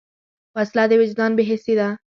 وسله 0.55 0.85
د 0.89 0.91
وجدان 1.01 1.31
بېحسي 1.37 1.73
ده 1.79 1.87